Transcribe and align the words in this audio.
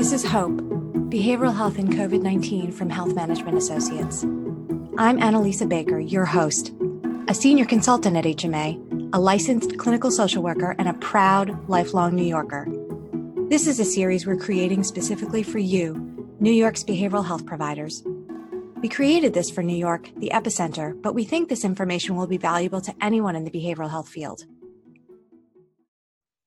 This 0.00 0.14
is 0.14 0.24
Hope, 0.24 0.56
Behavioral 1.10 1.54
Health 1.54 1.76
and 1.76 1.90
COVID 1.90 2.22
19 2.22 2.72
from 2.72 2.88
Health 2.88 3.14
Management 3.14 3.58
Associates. 3.58 4.22
I'm 4.96 5.18
Annalisa 5.18 5.68
Baker, 5.68 5.98
your 5.98 6.24
host, 6.24 6.72
a 7.28 7.34
senior 7.34 7.66
consultant 7.66 8.16
at 8.16 8.24
HMA, 8.24 9.10
a 9.12 9.20
licensed 9.20 9.76
clinical 9.76 10.10
social 10.10 10.42
worker, 10.42 10.74
and 10.78 10.88
a 10.88 10.94
proud 10.94 11.68
lifelong 11.68 12.14
New 12.14 12.24
Yorker. 12.24 12.66
This 13.50 13.66
is 13.66 13.78
a 13.78 13.84
series 13.84 14.26
we're 14.26 14.38
creating 14.38 14.84
specifically 14.84 15.42
for 15.42 15.58
you, 15.58 15.94
New 16.40 16.50
York's 16.50 16.82
behavioral 16.82 17.26
health 17.26 17.44
providers. 17.44 18.02
We 18.80 18.88
created 18.88 19.34
this 19.34 19.50
for 19.50 19.62
New 19.62 19.76
York, 19.76 20.08
the 20.16 20.30
epicenter, 20.32 20.98
but 21.02 21.14
we 21.14 21.24
think 21.24 21.50
this 21.50 21.62
information 21.62 22.16
will 22.16 22.26
be 22.26 22.38
valuable 22.38 22.80
to 22.80 22.94
anyone 23.02 23.36
in 23.36 23.44
the 23.44 23.50
behavioral 23.50 23.90
health 23.90 24.08
field. 24.08 24.46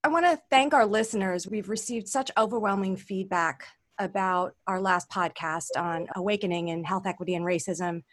I 0.05 0.09
want 0.09 0.25
to 0.25 0.37
thank 0.49 0.73
our 0.73 0.85
listeners. 0.85 1.47
We've 1.47 1.69
received 1.69 2.09
such 2.09 2.29
overwhelming 2.37 2.97
feedback 2.97 3.65
about 3.97 4.53
our 4.67 4.81
last 4.81 5.09
podcast 5.09 5.77
on 5.77 6.07
awakening 6.17 6.67
in 6.67 6.83
health 6.83 7.05
equity 7.05 7.35
and 7.35 7.45
racism. 7.45 8.03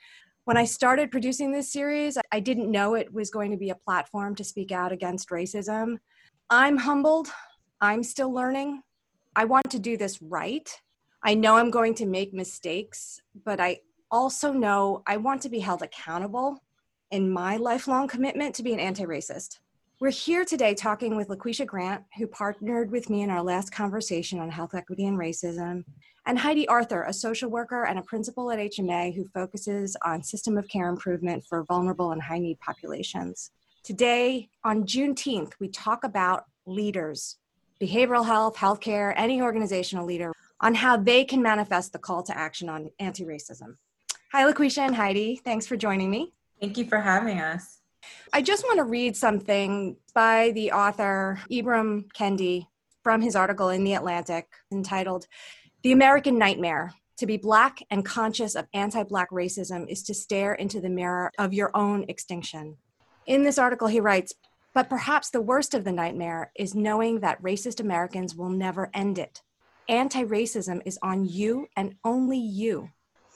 When 0.45 0.57
I 0.57 0.67
started 0.67 1.11
producing 1.11 1.51
this 1.51 1.73
series, 1.73 2.17
I 2.31 2.39
didn't 2.39 2.71
know 2.71 2.95
it 2.95 3.13
was 3.13 3.31
going 3.31 3.51
to 3.51 3.57
be 3.57 3.71
a 3.71 3.75
platform 3.75 4.37
to 4.37 4.45
speak 4.45 4.71
out 4.71 4.93
against 4.93 5.31
racism. 5.31 5.97
I'm 6.49 6.77
humbled. 6.77 7.29
I'm 7.81 8.05
still 8.05 8.33
learning. 8.33 8.83
I 9.35 9.47
want 9.47 9.69
to 9.71 9.81
do 9.81 9.97
this 9.97 10.23
right. 10.23 10.71
I 11.25 11.35
know 11.35 11.57
I'm 11.57 11.73
going 11.73 11.95
to 11.95 12.07
make 12.07 12.33
mistakes, 12.33 13.21
but 13.45 13.59
I 13.59 13.81
also 14.13 14.53
know 14.53 15.03
I 15.09 15.17
want 15.17 15.43
to 15.43 15.49
be 15.49 15.59
held 15.59 15.83
accountable 15.83 16.63
in 17.11 17.29
my 17.29 17.57
lifelong 17.57 18.07
commitment 18.07 18.55
to 18.55 18.63
be 18.63 18.73
an 18.73 18.79
anti 18.79 19.05
racist. 19.05 19.59
We're 20.01 20.09
here 20.09 20.47
today 20.47 20.73
talking 20.73 21.15
with 21.15 21.29
LaQuisha 21.29 21.67
Grant, 21.67 22.03
who 22.17 22.27
partnered 22.27 22.91
with 22.91 23.11
me 23.11 23.21
in 23.21 23.29
our 23.29 23.43
last 23.43 23.71
conversation 23.71 24.39
on 24.41 24.49
health 24.49 24.75
equity 24.75 25.05
and 25.05 25.19
racism, 25.19 25.85
and 26.25 26.39
Heidi 26.39 26.67
Arthur, 26.69 27.03
a 27.03 27.13
social 27.13 27.51
worker 27.51 27.85
and 27.85 27.99
a 27.99 28.03
principal 28.05 28.51
at 28.51 28.59
HMA 28.59 29.15
who 29.15 29.29
focuses 29.35 29.99
on 30.03 30.23
system 30.23 30.57
of 30.57 30.67
care 30.69 30.89
improvement 30.89 31.45
for 31.47 31.65
vulnerable 31.65 32.13
and 32.13 32.23
high 32.23 32.39
need 32.39 32.59
populations. 32.61 33.51
Today, 33.85 34.49
on 34.65 34.85
Juneteenth, 34.85 35.53
we 35.61 35.69
talk 35.69 36.03
about 36.03 36.45
leaders, 36.65 37.37
behavioral 37.79 38.25
health, 38.25 38.57
healthcare, 38.57 39.13
any 39.19 39.43
organizational 39.43 40.07
leader, 40.07 40.33
on 40.63 40.75
how 40.75 40.97
they 40.97 41.27
can 41.27 41.43
manifest 41.43 41.93
the 41.93 41.99
call 41.99 42.23
to 42.23 42.35
action 42.35 42.71
on 42.71 42.89
anti 43.01 43.27
racism. 43.27 43.75
Hi, 44.33 44.51
LaQuisha 44.51 44.79
and 44.79 44.97
Heidi. 44.97 45.43
Thanks 45.45 45.67
for 45.67 45.77
joining 45.77 46.11
me. 46.11 46.33
Thank 46.59 46.79
you 46.79 46.87
for 46.87 47.01
having 47.01 47.39
us. 47.39 47.80
I 48.33 48.43
just 48.43 48.65
want 48.65 48.79
to 48.79 48.85
read 48.85 49.17
something 49.17 49.97
by 50.15 50.53
the 50.55 50.73
author 50.73 51.41
Ibram 51.51 52.13
Kendi 52.13 52.67
from 53.03 53.21
his 53.21 53.35
article 53.35 53.71
in 53.71 53.83
The 53.83 53.95
Atlantic 53.95 54.47
entitled 54.73 55.27
The 55.83 55.93
American 55.93 56.39
Nightmare. 56.39 56.95
To 57.19 57.27
be 57.27 57.37
Black 57.37 57.83
and 57.91 58.05
conscious 58.05 58.55
of 58.55 58.67
anti 58.73 59.03
Black 59.03 59.31
racism 59.31 59.87
is 59.89 60.03
to 60.05 60.15
stare 60.15 60.55
into 60.55 60.81
the 60.81 60.89
mirror 60.89 61.33
of 61.39 61.53
your 61.53 61.71
own 61.77 62.05
extinction. 62.09 62.77
In 63.27 63.43
this 63.43 63.59
article, 63.59 63.89
he 63.89 64.01
writes, 64.01 64.33
but 64.73 64.89
perhaps 64.89 65.31
the 65.31 65.43
worst 65.43 65.75
of 65.75 65.85
the 65.85 65.93
nightmare 65.93 66.53
is 66.57 66.75
knowing 66.75 67.21
that 67.21 67.43
racist 67.43 67.81
Americans 67.81 68.37
will 68.37 68.49
never 68.49 68.91
end 68.95 69.19
it. 69.19 69.43
Anti 69.89 70.23
racism 70.23 70.81
is 70.87 70.99
on 71.03 71.25
you 71.25 71.67
and 71.77 71.97
only 72.05 72.39
you. 72.39 72.91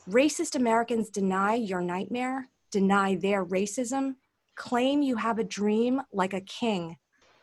Racist 0.08 0.54
Americans 0.54 1.10
deny 1.10 1.54
your 1.54 1.80
nightmare, 1.80 2.48
deny 2.70 3.16
their 3.16 3.44
racism, 3.44 4.14
claim 4.56 5.02
you 5.02 5.16
have 5.16 5.38
a 5.38 5.44
dream 5.44 6.02
like 6.12 6.32
a 6.32 6.40
king 6.40 6.96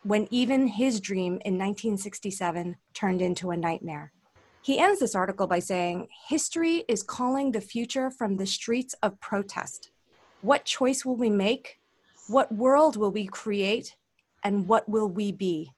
when 0.03 0.27
even 0.31 0.67
his 0.67 0.99
dream 0.99 1.33
in 1.45 1.57
1967 1.57 2.75
turned 2.93 3.21
into 3.21 3.51
a 3.51 3.57
nightmare. 3.57 4.11
He 4.63 4.79
ends 4.79 4.99
this 4.99 5.15
article 5.15 5.47
by 5.47 5.59
saying, 5.59 6.07
History 6.27 6.83
is 6.87 7.03
calling 7.03 7.51
the 7.51 7.61
future 7.61 8.11
from 8.11 8.37
the 8.37 8.45
streets 8.45 8.95
of 9.01 9.19
protest. 9.19 9.91
What 10.41 10.65
choice 10.65 11.03
will 11.03 11.15
we 11.15 11.29
make? 11.29 11.79
What 12.27 12.51
world 12.51 12.95
will 12.95 13.11
we 13.11 13.27
create? 13.27 13.95
And 14.43 14.67
what 14.67 14.87
will 14.87 15.09
we 15.09 15.31
be? 15.31 15.71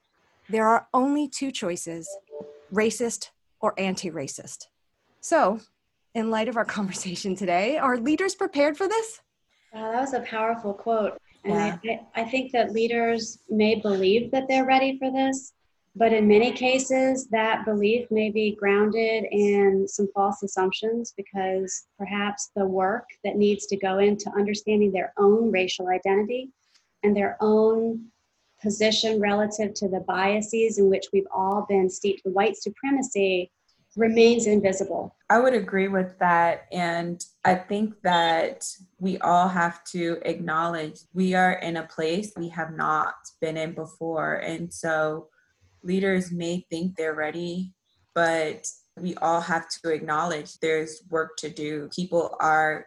There 0.49 0.67
are 0.67 0.87
only 0.93 1.27
two 1.27 1.51
choices 1.51 2.09
racist 2.73 3.29
or 3.59 3.73
anti 3.77 4.09
racist. 4.09 4.67
So, 5.21 5.59
in 6.13 6.29
light 6.29 6.47
of 6.49 6.57
our 6.57 6.65
conversation 6.79 7.35
today, 7.35 7.77
are 7.77 7.97
leaders 7.97 8.35
prepared 8.35 8.77
for 8.77 8.87
this? 8.87 9.21
Wow, 9.73 9.91
that 9.91 10.01
was 10.01 10.13
a 10.13 10.19
powerful 10.19 10.73
quote. 10.73 11.17
And 11.43 11.79
yeah. 11.83 11.99
I, 12.15 12.21
I 12.21 12.25
think 12.25 12.51
that 12.51 12.71
leaders 12.71 13.39
may 13.49 13.75
believe 13.75 14.31
that 14.31 14.47
they're 14.47 14.65
ready 14.65 14.97
for 14.97 15.11
this, 15.11 15.53
but 15.95 16.13
in 16.13 16.27
many 16.27 16.51
cases, 16.51 17.27
that 17.27 17.65
belief 17.65 18.09
may 18.09 18.29
be 18.29 18.55
grounded 18.55 19.25
in 19.31 19.87
some 19.87 20.07
false 20.13 20.41
assumptions 20.41 21.13
because 21.15 21.85
perhaps 21.97 22.51
the 22.55 22.65
work 22.65 23.05
that 23.23 23.35
needs 23.35 23.67
to 23.67 23.77
go 23.77 23.99
into 23.99 24.31
understanding 24.31 24.91
their 24.91 25.13
own 25.17 25.51
racial 25.51 25.89
identity 25.89 26.49
and 27.03 27.15
their 27.15 27.37
own 27.41 28.05
position 28.61 29.19
relative 29.19 29.73
to 29.73 29.89
the 29.89 29.99
biases 30.01 30.79
in 30.79 30.89
which 30.89 31.07
we've 31.11 31.27
all 31.35 31.65
been 31.67 31.89
steeped, 31.89 32.23
the 32.23 32.31
white 32.31 32.55
supremacy 32.55 33.51
remains 33.95 34.47
invisible. 34.47 35.15
I 35.29 35.39
would 35.39 35.53
agree 35.53 35.87
with 35.87 36.17
that. 36.19 36.65
And 36.71 37.23
I 37.45 37.55
think 37.55 38.01
that 38.03 38.65
we 38.99 39.17
all 39.19 39.47
have 39.47 39.83
to 39.85 40.17
acknowledge 40.23 40.99
we 41.13 41.33
are 41.33 41.53
in 41.53 41.77
a 41.77 41.87
place 41.87 42.33
we 42.35 42.49
have 42.49 42.73
not 42.73 43.15
been 43.41 43.57
in 43.57 43.73
before. 43.73 44.35
And 44.35 44.73
so 44.73 45.27
leaders 45.83 46.31
may 46.31 46.65
think 46.69 46.95
they're 46.95 47.15
ready, 47.15 47.73
but 48.15 48.67
we 48.97 49.15
all 49.15 49.41
have 49.41 49.67
to 49.69 49.89
acknowledge 49.89 50.59
there's 50.59 51.01
work 51.09 51.35
to 51.37 51.49
do. 51.49 51.89
People 51.95 52.35
are 52.39 52.85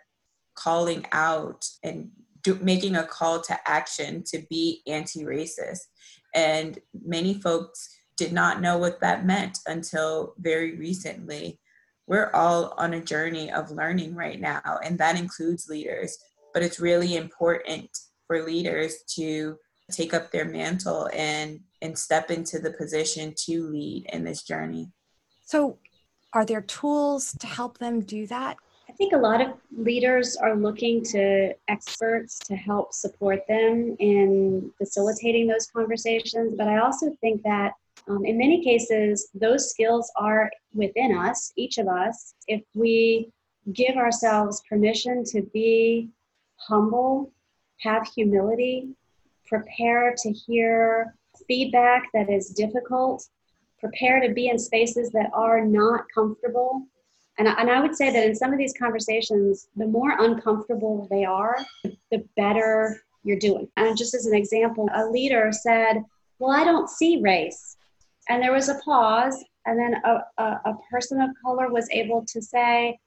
calling 0.54 1.04
out 1.12 1.64
and 1.82 2.10
do, 2.42 2.54
making 2.62 2.96
a 2.96 3.04
call 3.04 3.40
to 3.42 3.58
action 3.66 4.22
to 4.28 4.44
be 4.48 4.82
anti 4.86 5.24
racist. 5.24 5.80
And 6.34 6.78
many 7.04 7.34
folks 7.34 7.88
did 8.16 8.32
not 8.32 8.60
know 8.60 8.78
what 8.78 9.00
that 9.00 9.26
meant 9.26 9.58
until 9.66 10.34
very 10.38 10.76
recently. 10.76 11.60
We're 12.06 12.30
all 12.32 12.74
on 12.78 12.94
a 12.94 13.00
journey 13.00 13.50
of 13.50 13.70
learning 13.70 14.14
right 14.14 14.40
now, 14.40 14.78
and 14.84 14.98
that 14.98 15.18
includes 15.18 15.68
leaders. 15.68 16.16
But 16.54 16.62
it's 16.62 16.80
really 16.80 17.16
important 17.16 17.90
for 18.26 18.42
leaders 18.42 19.02
to 19.16 19.58
take 19.90 20.14
up 20.14 20.30
their 20.30 20.44
mantle 20.44 21.08
and 21.12 21.60
and 21.82 21.98
step 21.98 22.30
into 22.30 22.58
the 22.58 22.72
position 22.72 23.34
to 23.36 23.68
lead 23.68 24.06
in 24.12 24.24
this 24.24 24.42
journey. 24.42 24.90
So, 25.44 25.78
are 26.32 26.44
there 26.44 26.62
tools 26.62 27.32
to 27.40 27.46
help 27.46 27.78
them 27.78 28.00
do 28.00 28.26
that? 28.26 28.56
I 28.88 28.92
think 28.92 29.12
a 29.12 29.18
lot 29.18 29.40
of 29.40 29.54
leaders 29.76 30.36
are 30.36 30.56
looking 30.56 31.04
to 31.04 31.54
experts 31.68 32.38
to 32.40 32.56
help 32.56 32.92
support 32.94 33.40
them 33.46 33.96
in 33.98 34.72
facilitating 34.78 35.46
those 35.46 35.66
conversations, 35.66 36.54
but 36.56 36.68
I 36.68 36.78
also 36.78 37.14
think 37.20 37.42
that 37.42 37.74
um, 38.08 38.24
in 38.24 38.38
many 38.38 38.62
cases, 38.62 39.28
those 39.34 39.70
skills 39.70 40.10
are 40.16 40.50
within 40.72 41.16
us, 41.16 41.52
each 41.56 41.78
of 41.78 41.88
us, 41.88 42.34
if 42.46 42.62
we 42.74 43.30
give 43.72 43.96
ourselves 43.96 44.62
permission 44.68 45.24
to 45.24 45.42
be 45.52 46.08
humble, 46.56 47.32
have 47.80 48.06
humility, 48.14 48.88
prepare 49.46 50.14
to 50.18 50.32
hear 50.32 51.14
feedback 51.48 52.04
that 52.14 52.30
is 52.30 52.50
difficult, 52.50 53.26
prepare 53.80 54.20
to 54.20 54.32
be 54.32 54.48
in 54.48 54.58
spaces 54.58 55.10
that 55.10 55.30
are 55.34 55.64
not 55.64 56.04
comfortable. 56.14 56.86
And, 57.38 57.48
and 57.48 57.70
I 57.70 57.80
would 57.80 57.94
say 57.94 58.12
that 58.12 58.24
in 58.24 58.34
some 58.34 58.52
of 58.52 58.58
these 58.58 58.74
conversations, 58.78 59.68
the 59.76 59.86
more 59.86 60.16
uncomfortable 60.18 61.06
they 61.10 61.24
are, 61.24 61.56
the 61.82 62.24
better 62.36 63.02
you're 63.24 63.38
doing. 63.38 63.68
And 63.76 63.96
just 63.96 64.14
as 64.14 64.26
an 64.26 64.34
example, 64.34 64.88
a 64.94 65.06
leader 65.06 65.50
said, 65.52 66.04
Well, 66.38 66.52
I 66.52 66.64
don't 66.64 66.88
see 66.88 67.20
race. 67.20 67.75
And 68.28 68.42
there 68.42 68.52
was 68.52 68.68
a 68.68 68.78
pause, 68.84 69.44
and 69.66 69.78
then 69.78 69.94
a, 70.04 70.24
a, 70.38 70.60
a 70.64 70.74
person 70.90 71.20
of 71.20 71.30
color 71.44 71.70
was 71.70 71.88
able 71.90 72.24
to 72.26 72.42
say, 72.42 72.98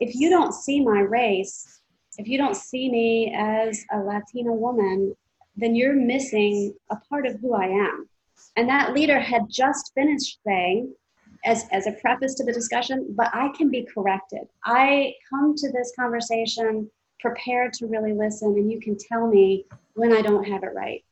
if 0.00 0.14
you 0.14 0.28
don't 0.28 0.52
see 0.52 0.84
my 0.84 1.00
race, 1.00 1.80
if 2.18 2.26
you 2.28 2.38
don't 2.38 2.56
see 2.56 2.90
me 2.90 3.34
as 3.34 3.84
a 3.92 3.98
Latina 3.98 4.52
woman, 4.52 5.14
then 5.56 5.74
you're 5.74 5.94
missing 5.94 6.74
a 6.90 6.96
part 7.08 7.26
of 7.26 7.40
who 7.40 7.54
I 7.54 7.66
am. 7.66 8.08
And 8.56 8.68
that 8.68 8.94
leader 8.94 9.18
had 9.18 9.42
just 9.48 9.92
finished 9.94 10.38
saying, 10.46 10.94
as, 11.44 11.66
as 11.72 11.86
a 11.86 11.92
preface 11.92 12.34
to 12.34 12.44
the 12.44 12.52
discussion, 12.52 13.06
but 13.10 13.30
I 13.32 13.50
can 13.56 13.70
be 13.70 13.86
corrected. 13.94 14.42
I 14.64 15.14
come 15.30 15.54
to 15.56 15.70
this 15.72 15.92
conversation 15.98 16.90
prepared 17.20 17.72
to 17.74 17.86
really 17.86 18.12
listen, 18.12 18.48
and 18.48 18.70
you 18.70 18.80
can 18.80 18.96
tell 18.98 19.26
me 19.26 19.64
when 19.94 20.12
I 20.12 20.22
don't 20.22 20.44
have 20.44 20.62
it 20.64 20.74
right. 20.74 21.04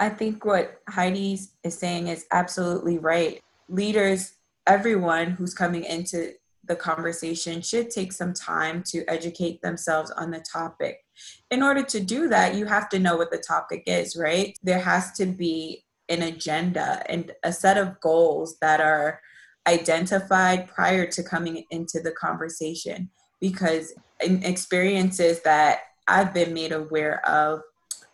I 0.00 0.08
think 0.08 0.46
what 0.46 0.80
Heidi 0.88 1.38
is 1.62 1.78
saying 1.78 2.08
is 2.08 2.24
absolutely 2.32 2.98
right. 2.98 3.38
Leaders, 3.68 4.32
everyone 4.66 5.32
who's 5.32 5.52
coming 5.52 5.84
into 5.84 6.32
the 6.64 6.74
conversation 6.74 7.60
should 7.60 7.90
take 7.90 8.12
some 8.12 8.32
time 8.32 8.82
to 8.84 9.04
educate 9.08 9.60
themselves 9.60 10.10
on 10.12 10.30
the 10.30 10.40
topic. 10.40 11.04
In 11.50 11.62
order 11.62 11.82
to 11.82 12.00
do 12.00 12.28
that, 12.28 12.54
you 12.54 12.64
have 12.64 12.88
to 12.88 12.98
know 12.98 13.16
what 13.16 13.30
the 13.30 13.44
topic 13.46 13.82
is, 13.86 14.16
right? 14.16 14.56
There 14.62 14.80
has 14.80 15.12
to 15.12 15.26
be 15.26 15.84
an 16.08 16.22
agenda 16.22 17.02
and 17.06 17.32
a 17.42 17.52
set 17.52 17.76
of 17.76 18.00
goals 18.00 18.56
that 18.60 18.80
are 18.80 19.20
identified 19.66 20.66
prior 20.66 21.06
to 21.08 21.22
coming 21.22 21.64
into 21.70 22.00
the 22.00 22.12
conversation 22.12 23.10
because 23.38 23.92
in 24.24 24.42
experiences 24.44 25.42
that 25.42 25.80
I've 26.08 26.32
been 26.32 26.54
made 26.54 26.72
aware 26.72 27.24
of, 27.28 27.60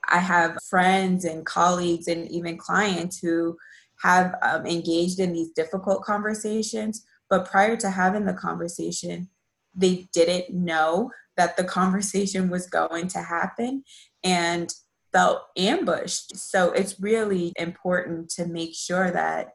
I 0.08 0.18
have 0.18 0.58
friends 0.68 1.24
and 1.24 1.44
colleagues 1.44 2.08
and 2.08 2.30
even 2.30 2.56
clients 2.56 3.18
who 3.18 3.56
have 4.02 4.34
um, 4.42 4.66
engaged 4.66 5.20
in 5.20 5.32
these 5.32 5.50
difficult 5.50 6.02
conversations, 6.02 7.04
but 7.30 7.50
prior 7.50 7.76
to 7.76 7.90
having 7.90 8.24
the 8.24 8.34
conversation, 8.34 9.28
they 9.74 10.06
didn't 10.12 10.54
know 10.54 11.10
that 11.36 11.56
the 11.56 11.64
conversation 11.78 12.50
was 12.50 12.66
going 12.66 13.08
to 13.08 13.22
happen 13.22 13.82
and 14.24 14.72
felt 15.12 15.42
ambushed. 15.56 16.36
So 16.36 16.72
it's 16.72 17.00
really 17.00 17.52
important 17.58 18.28
to 18.30 18.46
make 18.46 18.74
sure 18.74 19.10
that 19.10 19.48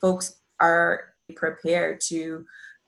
folks 0.00 0.40
are 0.60 1.14
prepared 1.34 2.00
to 2.08 2.44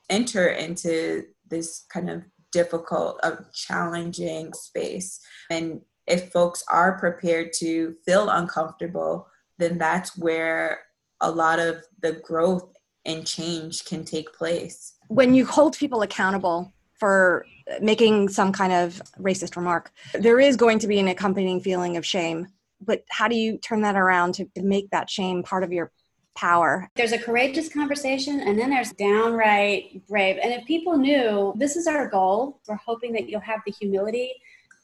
enter 0.09 0.49
into 0.49 1.25
this 1.49 1.85
kind 1.93 2.11
of 2.11 2.23
difficult, 2.53 3.19
uh, 3.23 3.37
challenging 3.53 4.53
space. 4.53 5.19
And 5.51 5.81
if 6.07 6.33
folks 6.33 6.65
are 6.71 6.99
prepared 6.99 7.53
to 7.55 7.95
feel 8.05 8.29
uncomfortable, 8.29 9.29
then 9.59 9.79
that's 9.79 10.17
where 10.17 10.81
a 11.21 11.31
lot 11.31 11.59
of 11.59 11.85
the 12.01 12.13
growth 12.13 12.75
and 13.05 13.27
change 13.27 13.85
can 13.85 14.05
take 14.05 14.33
place. 14.33 14.95
When 15.09 15.35
you 15.35 15.47
hold 15.47 15.77
people 15.77 16.03
accountable 16.03 16.73
for 16.99 17.47
making 17.81 18.29
some 18.29 18.53
kind 18.53 18.73
of 18.73 19.01
racist 19.19 19.57
remark, 19.57 19.93
there 20.15 20.41
is 20.41 20.57
going 20.57 20.79
to 20.81 20.89
be 20.89 20.99
an 20.99 21.09
accompanying 21.09 21.61
feeling 21.61 21.97
of 21.97 22.07
shame. 22.07 22.49
But 22.81 23.05
how 23.11 23.29
do 23.29 23.37
you 23.37 23.59
turn 23.59 23.83
that 23.83 23.97
around 23.97 24.35
to, 24.35 24.47
to 24.57 24.63
make 24.63 24.91
that 24.91 25.09
shame 25.09 25.43
part 25.43 25.63
of 25.63 25.73
your 25.73 25.93
power. 26.35 26.89
There's 26.97 27.13
a 27.13 27.19
courageous 27.19 27.69
conversation 27.69 28.41
and 28.41 28.59
then 28.59 28.71
there's 28.71 28.93
downright 28.93 30.07
brave. 30.09 30.39
And 30.43 30.53
if 30.53 30.65
people 30.67 30.97
knew 30.97 31.53
this 31.57 31.77
is 31.77 31.87
our 31.87 32.09
goal, 32.09 32.61
we're 32.67 32.77
hoping 32.77 33.13
that 33.13 33.29
you'll 33.29 33.41
have 33.41 33.61
the 33.67 33.73
humility 33.73 34.33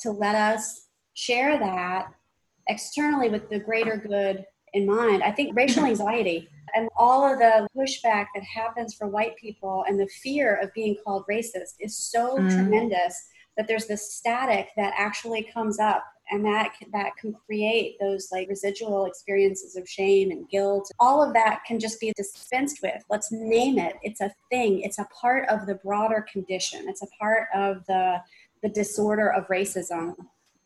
to 0.01 0.11
let 0.11 0.35
us 0.35 0.88
share 1.19 1.59
that 1.59 2.13
externally 2.69 3.29
with 3.29 3.51
the 3.51 3.59
greater 3.59 3.97
good 3.97 4.45
in 4.73 4.87
mind. 4.87 5.25
I 5.25 5.33
think 5.33 5.57
racial 5.57 5.85
anxiety 5.93 6.49
and 6.77 6.89
all 6.97 7.25
of 7.25 7.41
the 7.41 7.67
pushback 7.77 8.27
that 8.35 8.45
happens 8.45 8.95
for 8.95 9.09
white 9.09 9.37
people 9.37 9.85
and 9.89 9.99
the 9.99 10.07
fear 10.23 10.61
of 10.63 10.73
being 10.75 10.97
called 11.05 11.25
racist 11.29 11.75
is 11.81 11.97
so 11.97 12.39
mm. 12.39 12.51
tremendous 12.51 13.21
that 13.57 13.67
there's 13.67 13.87
this 13.87 14.15
static 14.15 14.69
that 14.77 14.95
actually 14.97 15.51
comes 15.53 15.81
up 15.81 16.05
and 16.31 16.45
that 16.45 16.73
that 16.93 17.17
can 17.17 17.35
create 17.47 17.97
those 17.99 18.29
like 18.31 18.49
residual 18.49 19.07
experiences 19.07 19.75
of 19.75 19.89
shame 19.89 20.31
and 20.31 20.49
guilt. 20.51 20.89
All 21.01 21.21
of 21.21 21.33
that 21.33 21.63
can 21.67 21.81
just 21.81 21.99
be 21.99 22.13
dispensed 22.17 22.79
with. 22.81 23.03
Let's 23.11 23.33
name 23.33 23.79
it. 23.79 23.95
It's 24.03 24.21
a 24.21 24.31
thing. 24.51 24.83
It's 24.83 24.99
a 24.99 25.09
part 25.21 25.49
of 25.49 25.67
the 25.67 25.77
broader 25.77 26.25
condition. 26.31 26.89
It's 26.89 27.03
a 27.03 27.09
part 27.19 27.49
of 27.53 27.85
the 27.87 28.19
the 28.63 28.69
disorder 28.69 29.33
of 29.33 29.49
racism 29.49 30.15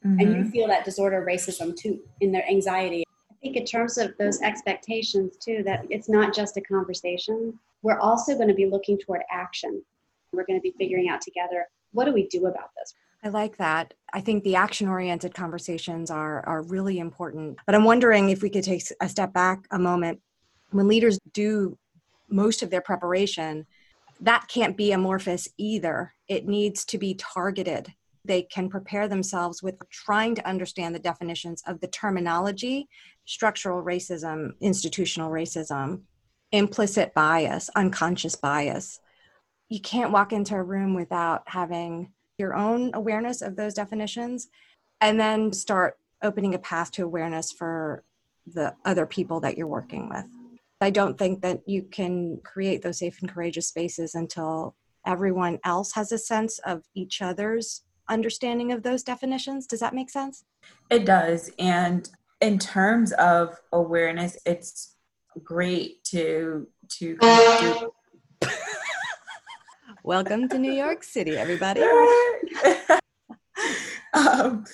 mm-hmm. 0.04 0.18
and 0.20 0.28
you 0.28 0.36
mm-hmm. 0.36 0.50
feel 0.50 0.68
that 0.68 0.84
disorder 0.84 1.24
racism 1.26 1.76
too 1.76 2.00
in 2.20 2.32
their 2.32 2.48
anxiety 2.48 3.04
i 3.30 3.34
think 3.42 3.56
in 3.56 3.64
terms 3.64 3.98
of 3.98 4.16
those 4.18 4.40
expectations 4.42 5.36
too 5.36 5.62
that 5.64 5.84
it's 5.90 6.08
not 6.08 6.34
just 6.34 6.56
a 6.56 6.60
conversation 6.60 7.58
we're 7.82 7.98
also 7.98 8.34
going 8.34 8.48
to 8.48 8.54
be 8.54 8.66
looking 8.66 8.98
toward 8.98 9.22
action 9.30 9.82
we're 10.32 10.46
going 10.46 10.58
to 10.58 10.62
be 10.62 10.74
figuring 10.78 11.08
out 11.08 11.20
together 11.20 11.66
what 11.92 12.04
do 12.04 12.12
we 12.12 12.26
do 12.28 12.46
about 12.46 12.70
this 12.78 12.94
I 13.24 13.28
like 13.28 13.56
that. 13.58 13.94
I 14.12 14.20
think 14.20 14.42
the 14.42 14.56
action 14.56 14.88
oriented 14.88 15.32
conversations 15.32 16.10
are, 16.10 16.44
are 16.44 16.62
really 16.62 16.98
important. 16.98 17.58
But 17.66 17.76
I'm 17.76 17.84
wondering 17.84 18.30
if 18.30 18.42
we 18.42 18.50
could 18.50 18.64
take 18.64 18.82
a 19.00 19.08
step 19.08 19.32
back 19.32 19.60
a 19.70 19.78
moment. 19.78 20.20
When 20.70 20.88
leaders 20.88 21.20
do 21.32 21.78
most 22.28 22.62
of 22.62 22.70
their 22.70 22.80
preparation, 22.80 23.66
that 24.20 24.48
can't 24.48 24.76
be 24.76 24.90
amorphous 24.90 25.48
either. 25.56 26.14
It 26.26 26.48
needs 26.48 26.84
to 26.86 26.98
be 26.98 27.14
targeted. 27.14 27.92
They 28.24 28.42
can 28.42 28.68
prepare 28.68 29.08
themselves 29.08 29.62
with 29.62 29.76
trying 29.90 30.34
to 30.36 30.48
understand 30.48 30.94
the 30.94 31.00
definitions 31.00 31.62
of 31.66 31.80
the 31.80 31.88
terminology 31.88 32.88
structural 33.24 33.82
racism, 33.82 34.50
institutional 34.60 35.30
racism, 35.30 36.02
implicit 36.50 37.14
bias, 37.14 37.70
unconscious 37.76 38.36
bias. 38.36 39.00
You 39.68 39.80
can't 39.80 40.12
walk 40.12 40.32
into 40.32 40.54
a 40.54 40.62
room 40.62 40.94
without 40.94 41.42
having 41.46 42.12
your 42.38 42.54
own 42.54 42.90
awareness 42.94 43.42
of 43.42 43.56
those 43.56 43.74
definitions 43.74 44.48
and 45.00 45.18
then 45.18 45.52
start 45.52 45.98
opening 46.22 46.54
a 46.54 46.58
path 46.58 46.90
to 46.92 47.04
awareness 47.04 47.52
for 47.52 48.04
the 48.46 48.74
other 48.84 49.06
people 49.06 49.40
that 49.40 49.56
you're 49.56 49.66
working 49.66 50.08
with. 50.08 50.26
I 50.80 50.90
don't 50.90 51.16
think 51.16 51.42
that 51.42 51.62
you 51.66 51.82
can 51.82 52.40
create 52.42 52.82
those 52.82 52.98
safe 52.98 53.20
and 53.20 53.30
courageous 53.30 53.68
spaces 53.68 54.16
until 54.16 54.74
everyone 55.06 55.60
else 55.64 55.92
has 55.92 56.10
a 56.10 56.18
sense 56.18 56.58
of 56.60 56.82
each 56.94 57.22
other's 57.22 57.82
understanding 58.08 58.72
of 58.72 58.82
those 58.82 59.02
definitions. 59.02 59.66
Does 59.66 59.80
that 59.80 59.94
make 59.94 60.10
sense? 60.10 60.44
It 60.90 61.04
does. 61.04 61.50
And 61.58 62.08
in 62.40 62.58
terms 62.58 63.12
of 63.12 63.56
awareness, 63.72 64.36
it's 64.44 64.96
great 65.42 66.04
to 66.04 66.66
to 66.98 67.16
do 67.20 67.92
Welcome 70.04 70.48
to 70.48 70.58
New 70.58 70.72
York 70.72 71.04
City, 71.04 71.36
everybody. 71.36 71.80
um, 74.14 74.64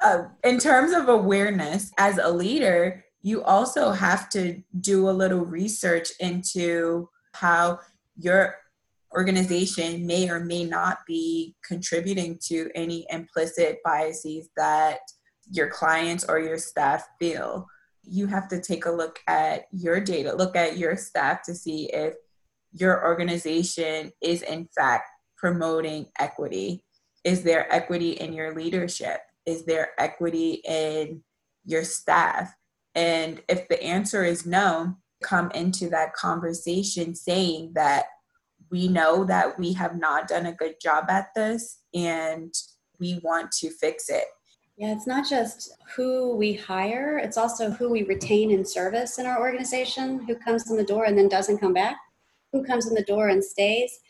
uh, 0.00 0.22
in 0.42 0.58
terms 0.58 0.92
of 0.92 1.10
awareness, 1.10 1.92
as 1.98 2.18
a 2.18 2.30
leader, 2.30 3.04
you 3.20 3.42
also 3.42 3.90
have 3.90 4.30
to 4.30 4.62
do 4.80 5.08
a 5.08 5.12
little 5.12 5.44
research 5.44 6.08
into 6.20 7.10
how 7.34 7.80
your 8.16 8.56
organization 9.18 10.06
may 10.06 10.30
or 10.30 10.38
may 10.38 10.64
not 10.64 10.98
be 11.08 11.56
contributing 11.66 12.38
to 12.40 12.70
any 12.76 13.04
implicit 13.10 13.78
biases 13.84 14.48
that 14.56 15.00
your 15.50 15.68
clients 15.68 16.24
or 16.28 16.38
your 16.38 16.56
staff 16.56 17.04
feel. 17.18 17.66
You 18.04 18.28
have 18.28 18.46
to 18.48 18.60
take 18.60 18.86
a 18.86 18.92
look 18.92 19.18
at 19.26 19.64
your 19.72 19.98
data, 19.98 20.36
look 20.36 20.54
at 20.54 20.78
your 20.78 20.96
staff 20.96 21.42
to 21.46 21.54
see 21.54 21.90
if 21.92 22.14
your 22.72 23.04
organization 23.04 24.12
is 24.22 24.42
in 24.42 24.68
fact 24.76 25.08
promoting 25.36 26.06
equity? 26.20 26.84
Is 27.24 27.42
there 27.42 27.72
equity 27.74 28.12
in 28.12 28.32
your 28.32 28.54
leadership? 28.54 29.18
Is 29.46 29.64
there 29.64 29.90
equity 29.98 30.62
in 30.64 31.24
your 31.64 31.82
staff? 31.82 32.54
And 32.94 33.42
if 33.48 33.66
the 33.66 33.82
answer 33.82 34.24
is 34.24 34.46
no, 34.46 34.96
come 35.24 35.50
into 35.52 35.88
that 35.88 36.14
conversation 36.14 37.16
saying 37.16 37.72
that 37.74 38.04
we 38.70 38.88
know 38.88 39.24
that 39.24 39.58
we 39.58 39.72
have 39.74 39.98
not 39.98 40.28
done 40.28 40.46
a 40.46 40.52
good 40.52 40.76
job 40.80 41.04
at 41.08 41.28
this 41.34 41.78
and 41.94 42.52
we 42.98 43.20
want 43.22 43.50
to 43.52 43.70
fix 43.70 44.08
it. 44.08 44.24
Yeah, 44.76 44.92
it's 44.92 45.06
not 45.06 45.28
just 45.28 45.72
who 45.96 46.36
we 46.36 46.52
hire, 46.52 47.18
it's 47.18 47.36
also 47.36 47.70
who 47.70 47.90
we 47.90 48.04
retain 48.04 48.50
in 48.50 48.64
service 48.64 49.18
in 49.18 49.26
our 49.26 49.40
organization, 49.40 50.20
who 50.20 50.36
comes 50.36 50.70
in 50.70 50.76
the 50.76 50.84
door 50.84 51.04
and 51.04 51.18
then 51.18 51.28
doesn't 51.28 51.58
come 51.58 51.72
back 51.72 51.96
who 52.52 52.64
comes 52.64 52.86
in 52.86 52.94
the 52.94 53.02
door 53.02 53.28
and 53.28 53.42
stays 53.42 54.00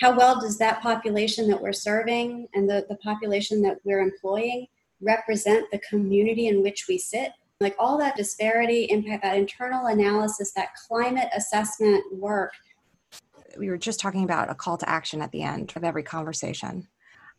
how 0.00 0.16
well 0.16 0.40
does 0.40 0.58
that 0.58 0.82
population 0.82 1.48
that 1.48 1.60
we're 1.60 1.72
serving 1.72 2.48
and 2.54 2.68
the, 2.68 2.84
the 2.88 2.96
population 2.96 3.62
that 3.62 3.78
we're 3.84 4.00
employing 4.00 4.66
represent 5.00 5.66
the 5.70 5.80
community 5.88 6.48
in 6.48 6.62
which 6.62 6.86
we 6.88 6.98
sit 6.98 7.32
like 7.60 7.76
all 7.78 7.96
that 7.98 8.16
disparity 8.16 8.84
impact 8.90 9.22
that 9.22 9.36
internal 9.36 9.86
analysis 9.86 10.52
that 10.52 10.74
climate 10.88 11.28
assessment 11.36 12.02
work 12.12 12.52
we 13.58 13.68
were 13.68 13.78
just 13.78 14.00
talking 14.00 14.24
about 14.24 14.50
a 14.50 14.54
call 14.54 14.76
to 14.76 14.88
action 14.88 15.20
at 15.20 15.32
the 15.32 15.42
end 15.42 15.72
of 15.76 15.84
every 15.84 16.02
conversation 16.02 16.86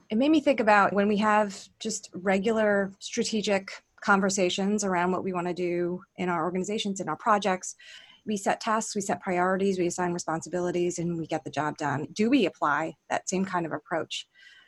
it 0.09 0.17
made 0.17 0.29
me 0.29 0.39
think 0.39 0.59
about 0.59 0.93
when 0.93 1.07
we 1.07 1.17
have 1.17 1.67
just 1.79 2.09
regular 2.13 2.91
strategic 2.99 3.71
conversations 4.01 4.83
around 4.83 5.11
what 5.11 5.23
we 5.23 5.33
want 5.33 5.47
to 5.47 5.53
do 5.53 6.01
in 6.17 6.29
our 6.29 6.43
organizations 6.43 6.99
in 6.99 7.09
our 7.09 7.15
projects 7.17 7.75
we 8.25 8.37
set 8.37 8.59
tasks, 8.59 8.95
we 8.95 9.01
set 9.01 9.21
priorities, 9.21 9.77
we 9.77 9.87
assign 9.87 10.11
responsibilities, 10.11 10.97
and 10.97 11.17
we 11.17 11.27
get 11.27 11.43
the 11.43 11.51
job 11.51 11.77
done. 11.77 12.07
Do 12.11 12.29
we 12.29 12.45
apply 12.45 12.95
that 13.09 13.29
same 13.29 13.45
kind 13.45 13.65
of 13.65 13.71
approach? 13.71 14.27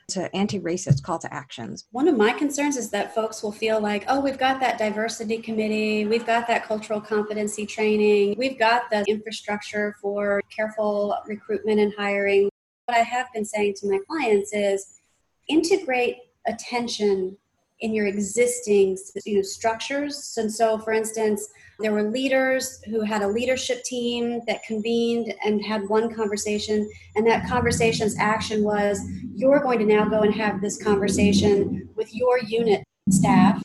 To 0.10 0.34
anti-racist 0.34 1.04
call 1.04 1.20
to 1.20 1.34
actions. 1.34 1.86
One 1.92 2.08
of 2.08 2.16
my 2.16 2.32
concerns 2.32 2.78
is 2.78 2.90
that 2.92 3.14
folks 3.14 3.44
will 3.44 3.52
feel 3.52 3.82
like, 3.82 4.06
oh, 4.08 4.22
we've 4.22 4.38
got 4.38 4.60
that 4.62 4.78
diversity 4.78 5.38
committee, 5.40 6.06
we've 6.06 6.26
got 6.26 6.48
that 6.48 6.64
cultural 6.64 7.02
competency 7.02 7.66
training, 7.66 8.36
we've 8.38 8.58
got 8.58 8.90
the 8.90 9.04
infrastructure 9.08 9.96
for 10.02 10.42
careful 10.56 11.18
recruitment 11.28 11.82
and 11.82 11.94
hiring. 11.98 12.50
What 12.86 12.98
I 12.98 13.02
have 13.02 13.28
been 13.34 13.44
saying 13.44 13.76
to 13.82 13.90
my 13.90 14.00
clients 14.10 14.54
is 14.54 15.00
integrate 15.50 16.18
attention 16.46 17.38
in 17.80 17.94
your 17.94 18.08
existing 18.08 18.98
you 19.26 19.36
know, 19.36 19.42
structures. 19.42 20.36
And 20.38 20.52
so, 20.52 20.80
for 20.80 20.94
instance, 20.94 21.48
there 21.80 21.92
were 21.92 22.10
leaders 22.10 22.82
who 22.86 23.02
had 23.02 23.22
a 23.22 23.28
leadership 23.28 23.84
team 23.84 24.42
that 24.48 24.64
convened 24.64 25.34
and 25.46 25.64
had 25.64 25.88
one 25.88 26.14
conversation, 26.14 26.90
and 27.16 27.28
that 27.28 27.48
conversation's 27.48 28.18
action 28.18 28.64
was 28.64 29.00
you're 29.36 29.60
going 29.60 29.80
to 29.80 29.86
now 29.86 30.06
go 30.06 30.22
and 30.22 30.34
have 30.34 30.60
this 30.60 30.82
conversation 30.82 31.88
with 31.96 32.14
your 32.16 32.40
unit 32.40 32.84
staff. 33.12 33.62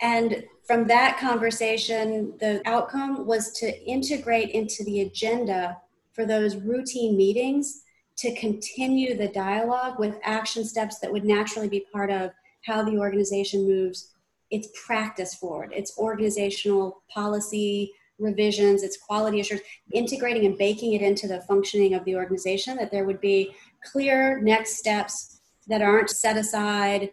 And 0.00 0.44
from 0.66 0.88
that 0.88 1.18
conversation, 1.18 2.34
the 2.40 2.62
outcome 2.64 3.26
was 3.26 3.52
to 3.60 3.84
integrate 3.84 4.50
into 4.50 4.82
the 4.84 5.02
agenda 5.02 5.76
for 6.12 6.26
those 6.26 6.56
routine 6.56 7.16
meetings 7.16 7.82
to 8.16 8.34
continue 8.34 9.16
the 9.16 9.28
dialogue 9.28 9.98
with 9.98 10.18
action 10.22 10.64
steps 10.64 10.98
that 10.98 11.10
would 11.10 11.24
naturally 11.24 11.68
be 11.68 11.86
part 11.92 12.10
of 12.10 12.30
how 12.64 12.82
the 12.82 12.96
organization 12.96 13.66
moves 13.66 14.12
its 14.50 14.68
practice 14.86 15.34
forward, 15.34 15.72
its 15.72 15.96
organizational 15.98 17.02
policy 17.12 17.92
revisions, 18.18 18.82
its 18.82 18.98
quality 18.98 19.40
assurance, 19.40 19.66
integrating 19.92 20.46
and 20.46 20.58
baking 20.58 20.92
it 20.92 21.02
into 21.02 21.26
the 21.26 21.40
functioning 21.42 21.94
of 21.94 22.04
the 22.04 22.14
organization, 22.14 22.76
that 22.76 22.90
there 22.90 23.04
would 23.04 23.20
be 23.20 23.54
clear 23.84 24.40
next 24.40 24.76
steps 24.76 25.40
that 25.66 25.82
aren't 25.82 26.10
set 26.10 26.36
aside 26.36 27.10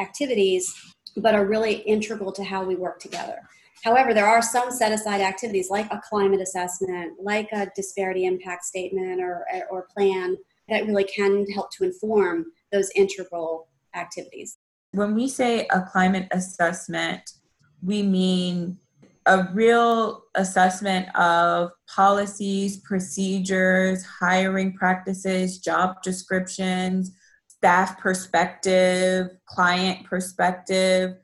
activities, 0.00 0.74
but 1.16 1.34
are 1.34 1.46
really 1.46 1.74
integral 1.74 2.32
to 2.32 2.44
how 2.44 2.64
we 2.64 2.74
work 2.74 2.98
together. 3.00 3.38
However, 3.84 4.12
there 4.12 4.26
are 4.26 4.42
some 4.42 4.70
set 4.70 4.92
aside 4.92 5.20
activities 5.20 5.70
like 5.70 5.86
a 5.92 6.00
climate 6.08 6.40
assessment, 6.40 7.12
like 7.22 7.48
a 7.52 7.70
disparity 7.76 8.24
impact 8.24 8.64
statement 8.64 9.20
or, 9.20 9.44
or 9.70 9.86
plan 9.94 10.36
that 10.68 10.86
really 10.86 11.04
can 11.04 11.46
help 11.50 11.70
to 11.72 11.84
inform 11.84 12.46
those 12.72 12.90
integral 12.96 13.68
activities. 13.94 14.58
When 14.92 15.14
we 15.14 15.28
say 15.28 15.66
a 15.70 15.82
climate 15.82 16.28
assessment, 16.30 17.30
we 17.82 18.02
mean 18.02 18.78
a 19.26 19.46
real 19.52 20.24
assessment 20.34 21.14
of 21.14 21.70
policies, 21.94 22.78
procedures, 22.78 24.04
hiring 24.04 24.72
practices, 24.72 25.58
job 25.58 26.02
descriptions, 26.02 27.12
staff 27.46 27.98
perspective, 27.98 29.28
client 29.46 30.06
perspective, 30.06 31.16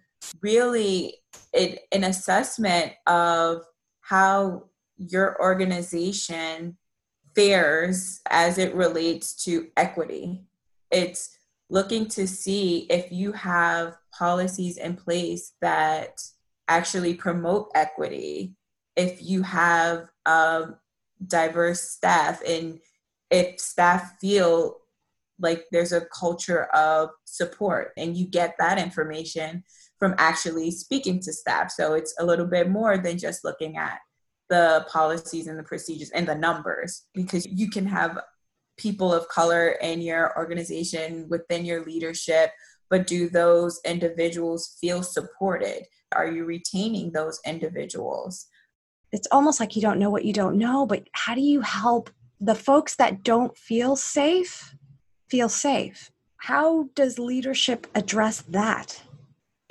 really 0.43 1.15
it, 1.55 1.81
an 1.93 2.05
assessment 2.05 2.93
of 3.07 3.63
how 4.01 4.65
your 4.99 5.41
organization 5.41 6.77
fares 7.35 8.21
as 8.31 8.59
it 8.59 8.75
relates 8.75 9.45
to 9.45 9.69
equity. 9.77 10.45
It's 10.91 11.39
looking 11.71 12.07
to 12.07 12.27
see 12.27 12.87
if 12.91 13.11
you 13.11 13.33
have 13.33 13.97
policies 14.17 14.77
in 14.77 14.97
place 14.97 15.53
that 15.61 16.21
actually 16.69 17.15
promote 17.15 17.71
equity, 17.75 18.55
if 18.97 19.23
you 19.23 19.43
have 19.43 20.09
a 20.27 20.67
diverse 21.27 21.81
staff, 21.81 22.43
and 22.47 22.81
if 23.31 23.59
staff 23.59 24.15
feel 24.21 24.79
like 25.41 25.65
there's 25.73 25.93
a 25.93 26.07
culture 26.07 26.65
of 26.67 27.11
support 27.25 27.93
and 27.97 28.17
you 28.17 28.27
get 28.27 28.55
that 28.59 28.79
information 28.79 29.65
from 29.99 30.15
actually 30.19 30.71
speaking 30.71 31.21
to 31.21 31.33
staff. 31.33 31.71
So 31.71 31.95
it's 31.95 32.15
a 32.19 32.25
little 32.25 32.47
bit 32.47 32.69
more 32.69 32.99
than 32.99 33.19
just 33.19 33.45
looking 33.45 33.77
at 33.77 33.99
the 34.49 34.87
policies 34.89 35.47
and 35.47 35.59
the 35.59 35.63
procedures 35.63 36.11
and 36.11 36.29
the 36.29 36.35
numbers 36.35 37.05
because 37.15 37.47
you 37.47 37.71
can 37.71 37.87
have 37.87 38.19
people 38.77 39.13
of 39.13 39.29
color 39.29 39.71
in 39.81 40.01
your 40.01 40.37
organization 40.37 41.29
within 41.29 41.65
your 41.65 41.85
leadership 41.85 42.51
but 42.91 43.07
do 43.07 43.29
those 43.29 43.81
individuals 43.85 44.77
feel 44.81 45.03
supported? 45.03 45.85
Are 46.15 46.31
you 46.31 46.45
retaining 46.45 47.13
those 47.13 47.41
individuals? 47.45 48.47
It's 49.11 49.27
almost 49.33 49.59
like 49.59 49.75
you 49.75 49.83
don't 49.83 49.99
know 49.99 50.11
what 50.11 50.25
you 50.25 50.33
don't 50.33 50.59
know 50.59 50.87
but 50.87 51.09
how 51.13 51.35
do 51.35 51.41
you 51.41 51.61
help 51.61 52.11
the 52.41 52.55
folks 52.55 52.97
that 52.97 53.23
don't 53.23 53.57
feel 53.57 53.97
safe 53.97 54.75
feel 55.29 55.49
safe? 55.49 56.11
How 56.37 56.89
does 56.95 57.19
leadership 57.19 57.87
address 57.95 58.43
that? 58.43 59.03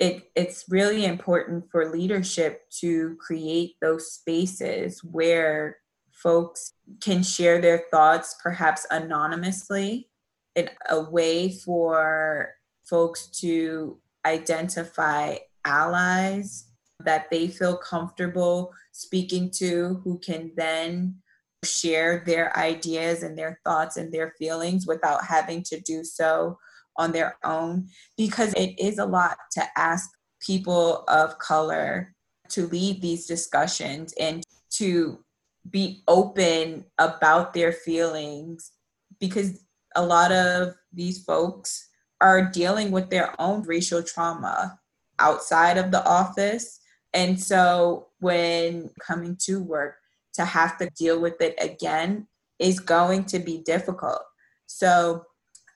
It, 0.00 0.30
it's 0.34 0.64
really 0.68 1.04
important 1.04 1.70
for 1.70 1.90
leadership 1.90 2.62
to 2.80 3.16
create 3.20 3.76
those 3.80 4.12
spaces 4.12 5.02
where 5.04 5.78
folks 6.24 6.72
can 7.00 7.22
share 7.22 7.60
their 7.60 7.84
thoughts 7.90 8.34
perhaps 8.42 8.86
anonymously 8.90 10.08
in 10.56 10.70
a 10.88 11.00
way 11.10 11.52
for 11.52 12.48
folks 12.84 13.28
to 13.28 14.00
identify 14.26 15.36
allies 15.66 16.68
that 17.04 17.26
they 17.30 17.46
feel 17.46 17.76
comfortable 17.76 18.72
speaking 18.92 19.50
to 19.50 20.00
who 20.02 20.18
can 20.18 20.50
then 20.56 21.14
share 21.62 22.22
their 22.26 22.56
ideas 22.56 23.22
and 23.22 23.36
their 23.36 23.60
thoughts 23.64 23.96
and 23.96 24.12
their 24.12 24.34
feelings 24.38 24.86
without 24.86 25.24
having 25.24 25.62
to 25.62 25.80
do 25.80 26.04
so 26.04 26.58
on 26.96 27.12
their 27.12 27.36
own. 27.44 27.88
Because 28.16 28.52
it 28.54 28.78
is 28.78 28.98
a 28.98 29.06
lot 29.06 29.36
to 29.52 29.62
ask 29.76 30.10
people 30.40 31.04
of 31.08 31.38
color 31.38 32.14
to 32.50 32.66
lead 32.68 33.00
these 33.00 33.26
discussions 33.26 34.14
and 34.20 34.44
to 34.70 35.23
be 35.70 36.02
open 36.08 36.84
about 36.98 37.54
their 37.54 37.72
feelings 37.72 38.72
because 39.18 39.64
a 39.96 40.04
lot 40.04 40.32
of 40.32 40.74
these 40.92 41.22
folks 41.24 41.88
are 42.20 42.50
dealing 42.50 42.90
with 42.90 43.10
their 43.10 43.38
own 43.40 43.62
racial 43.62 44.02
trauma 44.02 44.78
outside 45.18 45.78
of 45.78 45.90
the 45.90 46.04
office. 46.06 46.80
And 47.12 47.40
so 47.40 48.08
when 48.20 48.90
coming 49.00 49.36
to 49.42 49.62
work, 49.62 49.96
to 50.34 50.44
have 50.44 50.76
to 50.78 50.90
deal 50.96 51.20
with 51.20 51.40
it 51.40 51.54
again 51.60 52.26
is 52.58 52.80
going 52.80 53.24
to 53.26 53.38
be 53.38 53.58
difficult. 53.58 54.22
So 54.66 55.24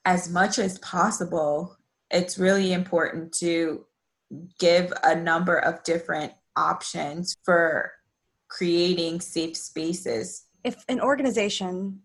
as 0.05 0.29
much 0.29 0.59
as 0.59 0.79
possible, 0.79 1.77
it's 2.11 2.37
really 2.37 2.73
important 2.73 3.33
to 3.35 3.85
give 4.59 4.91
a 5.03 5.15
number 5.15 5.57
of 5.57 5.83
different 5.83 6.33
options 6.55 7.35
for 7.43 7.91
creating 8.49 9.21
safe 9.21 9.55
spaces. 9.55 10.45
If 10.63 10.83
an 10.89 10.99
organization 10.99 12.01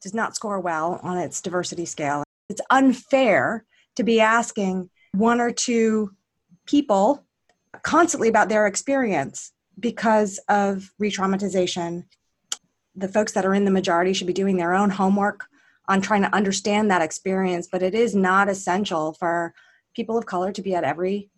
does 0.00 0.14
not 0.14 0.36
score 0.36 0.60
well 0.60 1.00
on 1.02 1.18
its 1.18 1.40
diversity 1.40 1.86
scale, 1.86 2.22
it's 2.48 2.60
unfair 2.70 3.64
to 3.96 4.04
be 4.04 4.20
asking 4.20 4.90
one 5.12 5.40
or 5.40 5.50
two 5.50 6.12
people 6.66 7.24
constantly 7.82 8.28
about 8.28 8.48
their 8.48 8.66
experience 8.66 9.52
because 9.78 10.38
of 10.48 10.92
re 10.98 11.10
traumatization. 11.10 12.04
The 12.94 13.08
folks 13.08 13.32
that 13.32 13.44
are 13.44 13.54
in 13.54 13.64
the 13.64 13.70
majority 13.70 14.12
should 14.12 14.26
be 14.26 14.32
doing 14.32 14.56
their 14.56 14.74
own 14.74 14.90
homework 14.90 15.46
on 15.88 16.00
trying 16.00 16.22
to 16.22 16.34
understand 16.34 16.90
that 16.90 17.02
experience, 17.02 17.68
but 17.70 17.82
it 17.82 17.94
is 17.94 18.14
not 18.14 18.48
essential 18.48 19.12
for 19.14 19.54
people 19.94 20.16
of 20.18 20.26
color 20.26 20.52
to 20.52 20.62
be 20.62 20.74
at 20.74 20.84
every 20.84 21.30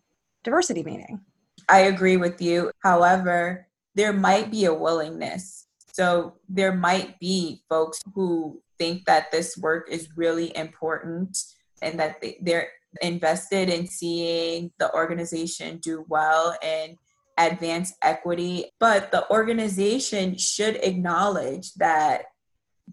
diversity 0.44 0.82
meeting. 0.82 1.20
I 1.68 1.80
agree 1.80 2.16
with 2.16 2.40
you. 2.40 2.70
However, 2.82 3.67
there 3.94 4.12
might 4.12 4.50
be 4.50 4.64
a 4.64 4.74
willingness. 4.74 5.66
So 5.92 6.34
there 6.48 6.74
might 6.74 7.18
be 7.18 7.62
folks 7.68 8.00
who 8.14 8.62
think 8.78 9.04
that 9.06 9.32
this 9.32 9.56
work 9.58 9.88
is 9.90 10.16
really 10.16 10.56
important 10.56 11.36
and 11.82 11.98
that 11.98 12.22
they're 12.40 12.68
invested 13.02 13.68
in 13.68 13.86
seeing 13.86 14.70
the 14.78 14.92
organization 14.94 15.78
do 15.78 16.04
well 16.08 16.56
and 16.62 16.96
advance 17.36 17.94
equity. 18.02 18.70
But 18.78 19.10
the 19.10 19.28
organization 19.30 20.36
should 20.36 20.76
acknowledge 20.76 21.74
that 21.74 22.26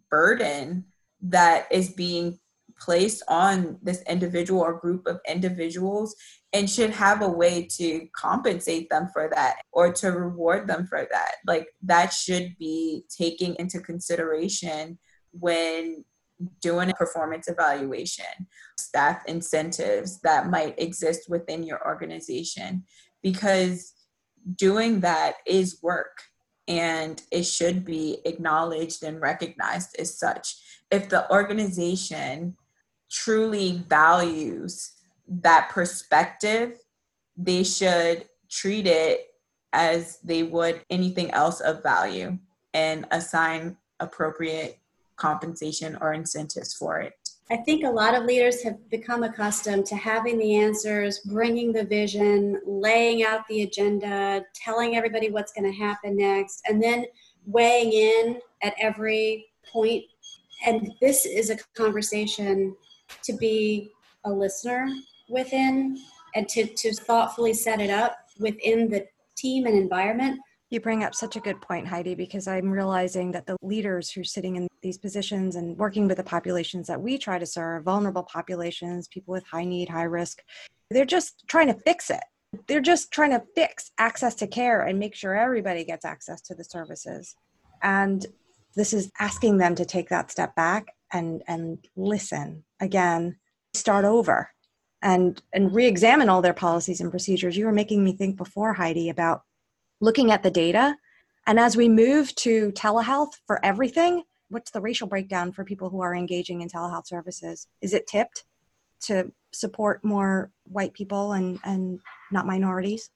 burden 0.10 0.86
that 1.22 1.68
is 1.72 1.90
being 1.90 2.40
placed 2.80 3.24
on 3.28 3.78
this 3.82 4.02
individual 4.10 4.62
or 4.62 4.80
group 4.80 5.08
of 5.08 5.20
individuals 5.28 6.16
and 6.54 6.70
should 6.70 6.90
have 6.90 7.22
a 7.22 7.30
way 7.30 7.68
to 7.78 8.08
compensate 8.16 8.90
them 8.90 9.10
for 9.14 9.30
that 9.34 9.58
or 9.72 9.92
to 9.94 10.12
reward 10.12 10.68
them 10.68 10.86
for 10.88 11.08
that. 11.12 11.36
Like 11.46 11.68
that 11.84 12.14
should 12.14 12.56
be 12.58 13.04
taken 13.10 13.56
into 13.56 13.80
consideration 13.80 14.98
when 15.32 16.04
doing 16.62 16.90
a 16.90 16.94
performance 16.94 17.48
evaluation, 17.48 18.48
staff 18.78 19.24
incentives 19.26 20.20
that 20.22 20.50
might 20.50 20.78
exist 20.78 21.30
within 21.30 21.64
your 21.64 21.86
organization, 21.86 22.84
because 23.24 23.94
doing 24.56 25.00
that 25.00 25.36
is 25.46 25.80
work 25.82 26.24
and 26.68 27.22
it 27.32 27.44
should 27.44 27.86
be 27.86 28.18
acknowledged 28.26 29.04
and 29.04 29.22
recognized 29.22 29.96
as 30.00 30.18
such. 30.18 30.56
If 30.92 31.10
the 31.10 31.30
organization 31.32 32.58
truly 33.10 33.84
values 33.88 34.94
that 35.28 35.70
perspective, 35.70 36.80
they 37.38 37.64
should 37.64 38.26
treat 38.50 38.88
it 38.88 39.28
as 39.74 40.20
they 40.24 40.44
would 40.44 40.82
anything 40.90 41.32
else 41.32 41.60
of 41.60 41.84
value 41.84 42.38
and 42.74 43.06
assign 43.12 43.76
appropriate 44.00 44.80
compensation 45.18 45.98
or 46.02 46.14
incentives 46.14 46.74
for 46.74 47.00
it. 47.00 47.14
I 47.52 47.58
think 47.58 47.84
a 47.84 47.90
lot 47.90 48.16
of 48.16 48.24
leaders 48.24 48.64
have 48.64 48.90
become 48.90 49.24
accustomed 49.24 49.86
to 49.88 49.96
having 49.96 50.40
the 50.40 50.56
answers, 50.56 51.20
bringing 51.20 51.72
the 51.72 51.84
vision, 51.84 52.60
laying 52.66 53.24
out 53.24 53.48
the 53.48 53.62
agenda, 53.62 54.44
telling 54.56 54.96
everybody 54.96 55.30
what's 55.30 55.54
going 55.54 55.72
to 55.72 55.78
happen 55.78 56.18
next, 56.18 56.64
and 56.68 56.82
then 56.82 57.06
weighing 57.46 57.94
in 57.94 58.40
at 58.64 58.74
every 58.82 59.46
point. 59.72 60.04
And 60.66 60.92
this 61.02 61.26
is 61.28 61.52
a 61.52 61.58
conversation 61.76 62.76
to 63.24 63.34
be 63.34 63.92
a 64.26 64.32
listener 64.32 64.88
within 65.30 65.98
and 66.36 66.48
to, 66.50 66.66
to 66.66 66.94
thoughtfully 66.94 67.54
set 67.54 67.80
it 67.80 67.90
up 67.90 68.18
within 68.40 68.90
the 68.90 69.06
team 69.36 69.66
and 69.66 69.78
environment 69.78 70.40
You 70.72 70.80
bring 70.80 71.04
up 71.04 71.14
such 71.14 71.36
a 71.36 71.40
good 71.40 71.62
point, 71.62 71.88
Heidi, 71.88 72.16
because 72.16 72.48
I'm 72.48 72.72
realizing 72.72 73.32
that 73.34 73.46
the 73.46 73.56
leaders 73.62 74.10
who 74.10 74.22
are 74.22 74.26
sitting 74.26 74.56
in 74.56 74.68
these 74.82 74.98
positions 74.98 75.56
and 75.56 75.78
working 75.78 76.08
with 76.08 76.18
the 76.18 76.24
populations 76.24 76.88
that 76.88 77.00
we 77.02 77.18
try 77.18 77.38
to 77.38 77.46
serve, 77.46 77.84
vulnerable 77.84 78.24
populations, 78.24 79.08
people 79.08 79.32
with 79.32 79.46
high 79.46 79.64
need, 79.64 79.90
high 79.90 80.04
risk, 80.04 80.42
they're 80.90 81.06
just 81.06 81.44
trying 81.48 81.68
to 81.68 81.80
fix 81.86 82.10
it. 82.10 82.24
They're 82.68 82.82
just 82.82 83.12
trying 83.12 83.32
to 83.32 83.44
fix 83.54 83.92
access 84.00 84.34
to 84.36 84.48
care 84.48 84.82
and 84.82 84.98
make 84.98 85.14
sure 85.14 85.36
everybody 85.36 85.86
gets 85.86 86.04
access 86.04 86.42
to 86.42 86.56
the 86.56 86.64
services. 86.64 87.36
And 87.84 88.26
this 88.76 88.92
is 88.92 89.12
asking 89.20 89.58
them 89.58 89.76
to 89.76 89.86
take 89.86 90.10
that 90.10 90.32
step 90.32 90.56
back 90.56 90.88
and, 91.16 91.42
and 91.48 91.88
listen 91.96 92.64
again, 92.82 93.38
start 93.74 94.04
over 94.04 94.50
and, 95.02 95.42
and 95.54 95.74
re 95.74 95.86
examine 95.86 96.28
all 96.28 96.42
their 96.42 96.54
policies 96.54 97.00
and 97.00 97.10
procedures. 97.10 97.56
You 97.56 97.66
were 97.66 97.72
making 97.72 98.04
me 98.04 98.14
think 98.14 98.36
before, 98.36 98.74
Heidi, 98.74 99.10
about 99.10 99.44
looking 100.02 100.32
at 100.32 100.44
the 100.44 100.52
data. 100.52 100.96
And 101.48 101.58
as 101.58 101.78
we 101.78 101.88
move 101.88 102.36
to 102.36 102.72
telehealth 102.74 103.34
for 103.48 103.64
everything, 103.64 104.24
what's 104.50 104.72
the 104.72 104.82
racial 104.82 105.08
breakdown 105.08 105.54
for 105.54 105.64
people 105.64 105.90
who 105.90 106.02
are 106.02 106.14
engaging 106.14 106.62
in 106.62 106.70
telehealth 106.70 107.08
services? 107.08 107.68
Is 107.82 107.94
it 107.94 108.08
tipped 108.08 108.44
to 109.02 109.32
support 109.54 110.04
more 110.04 110.52
white 110.66 110.94
people 110.94 111.32
and, 111.32 111.60
and 111.64 112.00
not 112.32 112.46
minorities? 112.46 113.10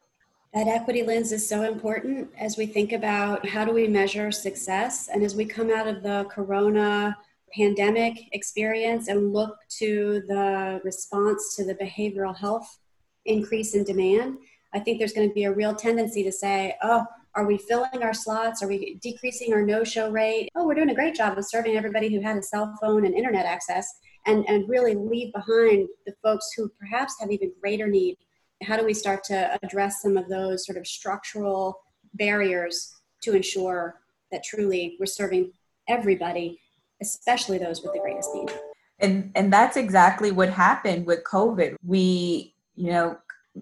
That 0.53 0.67
equity 0.67 1.03
lens 1.03 1.31
is 1.31 1.47
so 1.47 1.63
important 1.63 2.29
as 2.39 2.55
we 2.55 2.65
think 2.65 2.93
about 2.93 3.47
how 3.47 3.65
do 3.65 3.73
we 3.73 3.87
measure 3.87 4.31
success. 4.31 5.09
And 5.11 5.21
as 5.21 5.35
we 5.35 5.45
come 5.45 5.69
out 5.69 5.87
of 5.87 6.01
the 6.01 6.25
corona 6.29 7.17
pandemic 7.55 8.17
experience 8.33 9.07
and 9.07 9.33
look 9.33 9.57
to 9.77 10.23
the 10.27 10.81
response 10.83 11.55
to 11.55 11.65
the 11.65 11.75
behavioral 11.75 12.35
health 12.35 12.79
increase 13.25 13.75
in 13.75 13.83
demand, 13.83 14.37
I 14.73 14.79
think 14.79 14.99
there's 14.99 15.13
going 15.13 15.27
to 15.27 15.33
be 15.33 15.45
a 15.45 15.53
real 15.53 15.75
tendency 15.75 16.23
to 16.23 16.31
say, 16.31 16.75
oh, 16.83 17.05
are 17.35 17.45
we 17.45 17.57
filling 17.57 18.03
our 18.03 18.13
slots? 18.13 18.63
Are 18.63 18.67
we 18.67 18.95
decreasing 19.01 19.53
our 19.53 19.61
no 19.61 19.83
show 19.83 20.09
rate? 20.09 20.49
Oh, 20.55 20.65
we're 20.65 20.75
doing 20.75 20.89
a 20.89 20.95
great 20.95 21.15
job 21.15 21.37
of 21.37 21.45
serving 21.45 21.75
everybody 21.75 22.13
who 22.13 22.21
had 22.21 22.37
a 22.37 22.41
cell 22.41 22.75
phone 22.81 23.05
and 23.05 23.13
internet 23.13 23.45
access 23.45 23.87
and, 24.25 24.45
and 24.47 24.67
really 24.67 24.95
leave 24.95 25.31
behind 25.33 25.87
the 26.05 26.13
folks 26.23 26.51
who 26.55 26.69
perhaps 26.79 27.15
have 27.19 27.31
even 27.31 27.51
greater 27.61 27.87
need. 27.87 28.17
How 28.63 28.77
do 28.77 28.85
we 28.85 28.93
start 28.93 29.23
to 29.25 29.57
address 29.63 30.01
some 30.01 30.17
of 30.17 30.27
those 30.27 30.65
sort 30.65 30.77
of 30.77 30.85
structural 30.85 31.79
barriers 32.15 32.95
to 33.21 33.35
ensure 33.35 34.01
that 34.31 34.43
truly 34.43 34.97
we're 34.99 35.05
serving 35.05 35.51
everybody, 35.87 36.59
especially 37.01 37.57
those 37.57 37.81
with 37.81 37.93
the 37.93 37.99
greatest 37.99 38.29
need? 38.33 38.51
And, 38.99 39.31
and 39.35 39.51
that's 39.51 39.77
exactly 39.77 40.31
what 40.31 40.49
happened 40.49 41.05
with 41.05 41.23
COVID. 41.23 41.75
We, 41.83 42.55
you 42.75 42.91
know, 42.91 43.17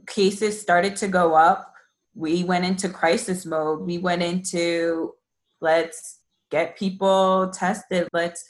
cases 0.08 0.60
started 0.60 0.96
to 0.98 1.08
go 1.08 1.36
up, 1.36 1.74
we 2.18 2.44
went 2.44 2.66
into 2.66 2.90
crisis 2.90 3.46
mode. 3.46 3.82
We 3.82 4.00
went 4.00 4.24
into 4.24 5.14
let's 5.62 6.20
get 6.50 6.78
people 6.78 7.50
tested, 7.54 8.08
let's 8.12 8.44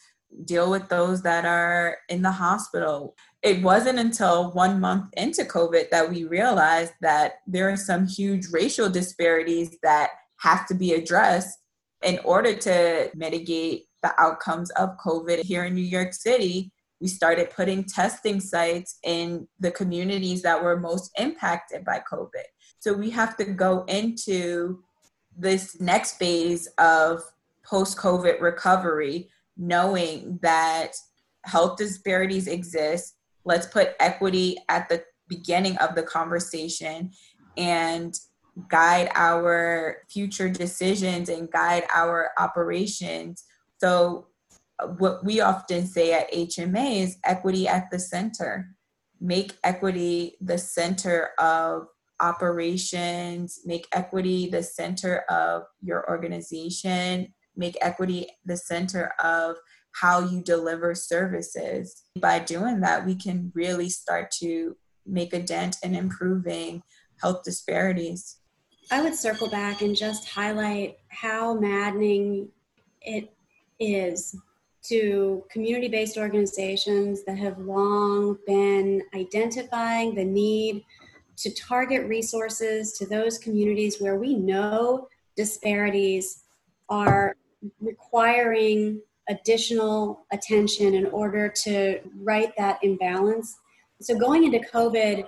deal 0.45 0.69
with 0.71 0.87
those 0.87 1.21
that 1.23 1.45
are 1.45 1.97
in 2.09 2.21
the 2.21 2.31
hospital. 2.31 3.15
It 3.43 3.61
wasn't 3.61 3.99
until 3.99 4.51
one 4.51 4.79
month 4.79 5.09
into 5.17 5.43
COVID 5.43 5.89
that 5.89 6.09
we 6.09 6.23
realized 6.23 6.93
that 7.01 7.35
there 7.45 7.69
are 7.69 7.77
some 7.77 8.07
huge 8.07 8.47
racial 8.51 8.89
disparities 8.89 9.77
that 9.83 10.11
have 10.39 10.65
to 10.67 10.73
be 10.73 10.93
addressed 10.93 11.59
in 12.03 12.19
order 12.23 12.53
to 12.53 13.09
mitigate 13.15 13.85
the 14.07 14.21
outcomes 14.21 14.69
of 14.71 14.97
COVID 14.97 15.39
here 15.43 15.65
in 15.65 15.75
New 15.75 15.81
York 15.81 16.13
City 16.13 16.71
we 16.99 17.07
started 17.07 17.51
putting 17.51 17.83
testing 17.83 18.39
sites 18.39 18.97
in 19.03 19.47
the 19.59 19.71
communities 19.71 20.41
that 20.41 20.63
were 20.63 20.79
most 20.79 21.11
impacted 21.19 21.85
by 21.85 22.01
COVID. 22.11 22.45
So 22.79 22.93
we 22.93 23.09
have 23.11 23.37
to 23.37 23.45
go 23.45 23.83
into 23.83 24.83
this 25.37 25.79
next 25.79 26.17
phase 26.17 26.67
of 26.77 27.21
post 27.63 27.97
COVID 27.97 28.41
recovery, 28.41 29.29
knowing 29.57 30.39
that 30.41 30.93
health 31.45 31.77
disparities 31.77 32.47
exist. 32.47 33.15
Let's 33.45 33.67
put 33.67 33.95
equity 33.99 34.57
at 34.69 34.89
the 34.89 35.03
beginning 35.27 35.77
of 35.77 35.95
the 35.95 36.03
conversation 36.03 37.11
and 37.57 38.17
guide 38.69 39.11
our 39.13 39.97
future 40.09 40.49
decisions 40.49 41.29
and 41.29 41.51
guide 41.51 41.83
our 41.93 42.31
operations. 42.39 43.43
So 43.79 44.27
uh, 44.79 44.87
what 44.87 45.23
we 45.23 45.41
often 45.41 45.85
say 45.85 46.13
at 46.13 46.31
HMA 46.31 47.01
is 47.01 47.17
equity 47.23 47.67
at 47.67 47.89
the 47.91 47.99
center. 47.99 48.69
Make 49.19 49.57
equity 49.63 50.35
the 50.41 50.57
center 50.57 51.31
of 51.39 51.87
operations, 52.19 53.59
make 53.65 53.87
equity 53.91 54.49
the 54.49 54.63
center 54.63 55.19
of 55.29 55.63
your 55.81 56.07
organization, 56.09 57.33
make 57.55 57.77
equity 57.81 58.27
the 58.45 58.57
center 58.57 59.13
of 59.19 59.57
how 59.93 60.19
you 60.19 60.43
deliver 60.43 60.93
services. 60.93 62.03
By 62.19 62.39
doing 62.39 62.81
that, 62.81 63.05
we 63.05 63.15
can 63.15 63.51
really 63.55 63.89
start 63.89 64.31
to 64.39 64.75
make 65.05 65.33
a 65.33 65.41
dent 65.41 65.77
in 65.83 65.95
improving 65.95 66.83
health 67.21 67.43
disparities. 67.43 68.37
I 68.91 69.01
would 69.01 69.15
circle 69.15 69.49
back 69.49 69.81
and 69.81 69.95
just 69.95 70.29
highlight 70.29 70.97
how 71.09 71.55
maddening 71.55 72.49
it 73.01 73.36
is 73.79 74.35
to 74.83 75.43
community 75.49 75.87
based 75.87 76.17
organizations 76.17 77.23
that 77.25 77.37
have 77.37 77.57
long 77.59 78.37
been 78.45 79.01
identifying 79.13 80.15
the 80.15 80.23
need 80.23 80.83
to 81.37 81.53
target 81.53 82.07
resources 82.07 82.93
to 82.93 83.05
those 83.05 83.37
communities 83.37 83.99
where 83.99 84.15
we 84.15 84.35
know 84.35 85.07
disparities 85.35 86.43
are 86.89 87.35
requiring 87.79 89.01
additional 89.29 90.25
attention 90.31 90.93
in 90.93 91.05
order 91.07 91.49
to 91.49 91.99
right 92.21 92.53
that 92.57 92.79
imbalance. 92.81 93.57
So, 94.01 94.17
going 94.17 94.45
into 94.45 94.59
COVID, 94.59 95.27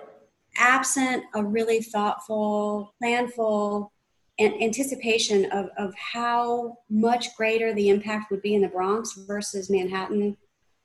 absent 0.57 1.23
a 1.35 1.43
really 1.43 1.81
thoughtful, 1.81 2.93
planful 3.01 3.89
anticipation 4.39 5.45
of, 5.51 5.69
of 5.77 5.93
how 5.95 6.77
much 6.89 7.35
greater 7.35 7.73
the 7.73 7.89
impact 7.89 8.31
would 8.31 8.41
be 8.41 8.55
in 8.55 8.61
the 8.61 8.67
Bronx 8.67 9.13
versus 9.27 9.69
Manhattan, 9.69 10.37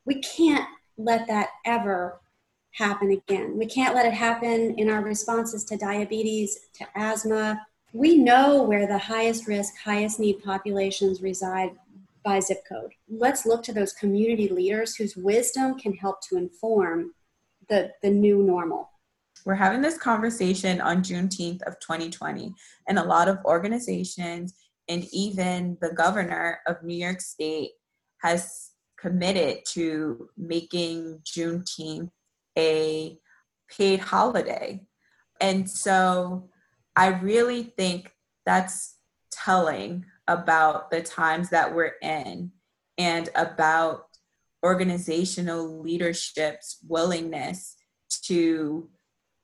we 0.04 0.16
can't 0.16 0.66
let 0.96 1.26
that 1.28 1.50
ever 1.64 2.20
happen 2.72 3.12
again. 3.12 3.56
We 3.56 3.66
can't 3.66 3.94
let 3.94 4.06
it 4.06 4.12
happen 4.12 4.74
in 4.78 4.90
our 4.90 5.02
responses 5.02 5.64
to 5.64 5.76
diabetes, 5.76 6.58
to 6.74 6.86
asthma. 6.96 7.64
We 7.92 8.18
know 8.18 8.62
where 8.64 8.86
the 8.88 8.98
highest 8.98 9.46
risk, 9.46 9.74
highest 9.78 10.18
need 10.18 10.42
populations 10.42 11.22
reside 11.22 11.70
by 12.24 12.40
zip 12.40 12.64
code. 12.68 12.92
Let's 13.08 13.46
look 13.46 13.62
to 13.64 13.72
those 13.72 13.92
community 13.92 14.48
leaders 14.48 14.96
whose 14.96 15.16
wisdom 15.16 15.78
can 15.78 15.92
help 15.92 16.20
to 16.28 16.36
inform 16.36 17.14
the, 17.68 17.92
the 18.02 18.10
new 18.10 18.42
normal. 18.42 18.90
We're 19.44 19.54
having 19.54 19.82
this 19.82 19.98
conversation 19.98 20.80
on 20.80 21.02
Juneteenth 21.02 21.62
of 21.62 21.78
2020, 21.80 22.54
and 22.88 22.98
a 22.98 23.04
lot 23.04 23.28
of 23.28 23.44
organizations 23.44 24.54
and 24.88 25.06
even 25.12 25.76
the 25.80 25.92
governor 25.92 26.60
of 26.66 26.82
New 26.82 26.96
York 26.96 27.20
State 27.20 27.72
has 28.22 28.70
committed 28.98 29.58
to 29.68 30.28
making 30.36 31.20
Juneteenth 31.24 32.10
a 32.56 33.18
paid 33.70 34.00
holiday. 34.00 34.80
And 35.40 35.68
so 35.68 36.48
I 36.96 37.08
really 37.08 37.74
think 37.76 38.10
that's 38.46 38.96
telling 39.30 40.06
about 40.26 40.90
the 40.90 41.02
times 41.02 41.50
that 41.50 41.74
we're 41.74 41.94
in 42.00 42.52
and 42.96 43.28
about 43.34 44.06
organizational 44.64 45.82
leadership's 45.82 46.78
willingness 46.86 47.76
to 48.22 48.88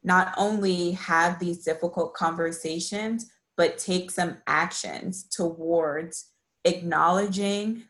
not 0.03 0.35
only 0.37 0.93
have 0.93 1.39
these 1.39 1.65
difficult 1.65 2.15
conversations, 2.15 3.31
but 3.57 3.79
take 3.79 4.11
some 4.11 4.39
actions 4.47 5.25
towards 5.25 6.31
acknowledging 6.65 7.83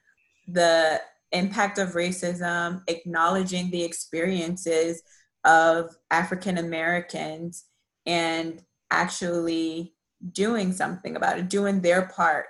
the 0.49 1.01
impact 1.33 1.79
of 1.79 1.91
racism, 1.91 2.83
acknowledging 2.89 3.71
the 3.71 3.85
experiences 3.85 5.03
of 5.45 5.91
African 6.11 6.59
Americans, 6.59 7.65
and 8.07 8.63
actually 8.91 9.95
doing 10.33 10.73
something 10.73 11.17
about 11.17 11.39
it, 11.39 11.49
doing 11.49 11.81
their 11.81 12.07
part 12.07 12.47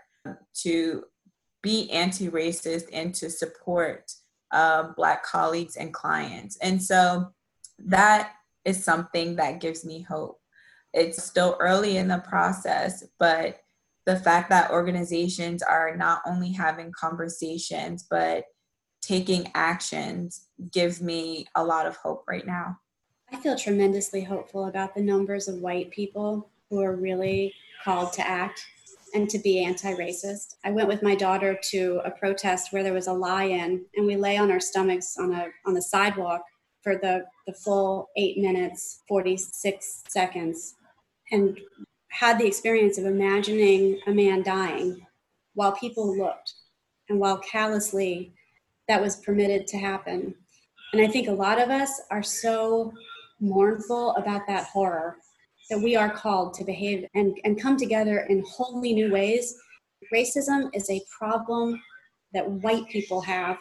to 0.55 1.05
be 1.62 1.90
anti 1.90 2.29
racist 2.29 2.85
and 2.92 3.14
to 3.14 3.29
support 3.29 4.12
uh, 4.51 4.85
Black 4.96 5.25
colleagues 5.25 5.77
and 5.77 5.92
clients. 5.92 6.57
And 6.59 6.83
so 6.83 7.33
that 7.79 8.33
is 8.64 8.85
something 8.85 9.37
that 9.37 9.61
gives 9.61 9.85
me 9.85 10.03
hope. 10.03 10.40
It's 10.92 11.23
still 11.23 11.57
early 11.61 11.96
in 11.96 12.09
the 12.09 12.18
process, 12.18 13.05
but 13.18 13.61
the 14.07 14.16
fact 14.16 14.51
that 14.51 14.70
organizations 14.70 15.62
are 15.62 15.96
not 15.96 16.23
only 16.27 16.53
having 16.53 16.92
conversations, 16.92 18.07
but 18.11 18.44
taking 19.03 19.51
actions 19.55 20.46
gives 20.73 21.01
me 21.01 21.46
a 21.55 21.64
lot 21.64 21.87
of 21.87 21.96
hope 21.96 22.25
right 22.29 22.46
now. 22.46 22.79
I 23.33 23.37
feel 23.37 23.57
tremendously 23.57 24.23
hopeful 24.23 24.66
about 24.66 24.94
the 24.94 25.03
numbers 25.03 25.49
of 25.49 25.57
white 25.57 25.90
people 25.90 26.51
who 26.68 26.83
are 26.83 26.96
really 26.96 27.55
called 27.85 28.12
to 28.14 28.27
act 28.27 28.64
and 29.14 29.29
to 29.31 29.38
be 29.38 29.64
anti 29.64 29.94
racist. 29.94 30.57
I 30.64 30.70
went 30.70 30.88
with 30.88 31.03
my 31.03 31.14
daughter 31.14 31.59
to 31.70 32.01
a 32.05 32.11
protest 32.11 32.73
where 32.73 32.83
there 32.83 32.92
was 32.92 33.07
a 33.07 33.12
lie 33.12 33.44
in, 33.44 33.85
and 33.96 34.07
we 34.07 34.16
lay 34.16 34.37
on 34.37 34.51
our 34.51 34.61
stomachs 34.61 35.16
on, 35.18 35.33
a, 35.33 35.49
on 35.66 35.75
the 35.75 35.83
sidewalk 35.83 36.42
for 36.83 36.97
the, 36.97 37.25
the 37.47 37.53
full 37.53 38.09
eight 38.16 38.38
minutes, 38.38 39.03
46 39.09 40.05
seconds, 40.09 40.75
and 41.33 41.59
had 42.09 42.38
the 42.38 42.47
experience 42.47 42.99
of 42.99 43.05
imagining 43.05 44.01
a 44.07 44.12
man 44.12 44.43
dying 44.43 45.07
while 45.55 45.73
people 45.73 46.16
looked 46.16 46.55
and 47.09 47.19
while 47.21 47.38
callously 47.38 48.33
that 48.88 49.01
was 49.01 49.16
permitted 49.16 49.66
to 49.69 49.79
happen. 49.79 50.35
And 50.93 51.03
I 51.03 51.07
think 51.07 51.29
a 51.29 51.33
lot 51.33 51.61
of 51.61 51.71
us 51.71 52.01
are 52.11 52.23
so 52.23 52.93
mournful 53.40 54.14
about 54.16 54.47
that 54.49 54.66
horror 54.66 55.16
that 55.71 55.81
we 55.81 55.95
are 55.95 56.11
called 56.11 56.53
to 56.55 56.64
behave 56.64 57.07
and, 57.14 57.38
and 57.45 57.61
come 57.61 57.77
together 57.77 58.27
in 58.29 58.45
wholly 58.49 58.93
new 58.93 59.12
ways. 59.12 59.55
Racism 60.12 60.69
is 60.75 60.90
a 60.90 61.03
problem 61.16 61.81
that 62.33 62.51
white 62.51 62.88
people 62.88 63.21
have 63.21 63.59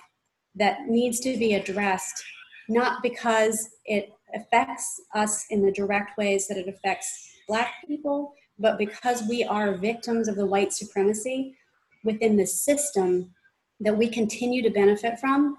that 0.55 0.88
needs 0.88 1.19
to 1.19 1.38
be 1.38 1.53
addressed, 1.53 2.23
not 2.69 3.01
because 3.01 3.69
it 3.86 4.12
affects 4.36 5.01
us 5.15 5.45
in 5.49 5.65
the 5.65 5.71
direct 5.71 6.17
ways 6.17 6.47
that 6.47 6.58
it 6.58 6.67
affects 6.67 7.32
Black 7.47 7.73
people, 7.88 8.34
but 8.60 8.77
because 8.77 9.23
we 9.27 9.43
are 9.43 9.73
victims 9.73 10.27
of 10.27 10.36
the 10.36 10.45
white 10.45 10.71
supremacy 10.71 11.55
within 12.03 12.38
the 12.38 12.45
system 12.45 13.34
that 13.79 13.97
we 13.97 14.08
continue 14.08 14.62
to 14.62 14.69
benefit 14.69 15.19
from 15.19 15.55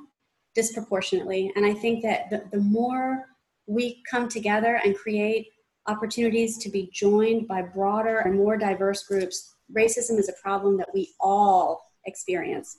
disproportionately. 0.55 1.53
And 1.57 1.65
I 1.65 1.75
think 1.75 2.03
that 2.03 2.31
the, 2.31 2.45
the 2.51 2.63
more 2.63 3.27
we 3.67 4.03
come 4.09 4.29
together 4.29 4.81
and 4.85 4.97
create 4.97 5.49
opportunities 5.87 6.59
to 6.59 6.69
be 6.69 6.91
joined 6.93 7.49
by 7.49 7.63
broader 7.63 8.19
and 8.19 8.37
more 8.37 8.57
diverse 8.57 9.05
groups, 9.05 9.55
racism 9.75 10.19
is 10.19 10.29
a 10.29 10.43
problem 10.43 10.77
that 10.79 10.93
we 10.93 11.11
all 11.21 11.81
experience. 12.05 12.79